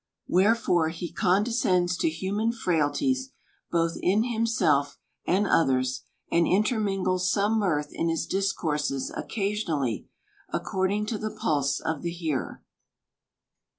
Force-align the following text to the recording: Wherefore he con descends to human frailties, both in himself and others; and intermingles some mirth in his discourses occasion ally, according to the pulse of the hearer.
Wherefore 0.27 0.89
he 0.89 1.11
con 1.13 1.43
descends 1.43 1.95
to 1.97 2.09
human 2.09 2.53
frailties, 2.53 3.33
both 3.69 3.97
in 4.01 4.23
himself 4.23 4.97
and 5.27 5.45
others; 5.45 6.05
and 6.31 6.47
intermingles 6.47 7.31
some 7.31 7.59
mirth 7.59 7.89
in 7.91 8.09
his 8.09 8.25
discourses 8.25 9.11
occasion 9.15 9.69
ally, 9.73 9.97
according 10.51 11.05
to 11.05 11.19
the 11.19 11.29
pulse 11.29 11.79
of 11.79 12.01
the 12.01 12.09
hearer. 12.09 12.63